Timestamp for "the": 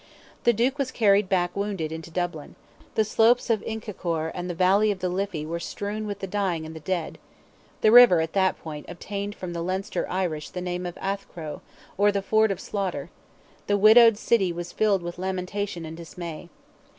0.45-0.51, 2.95-3.05, 4.49-4.55, 4.97-5.09, 6.21-6.25, 6.75-6.79, 7.81-7.91, 9.53-9.61, 10.49-10.59, 12.11-12.23, 13.67-13.77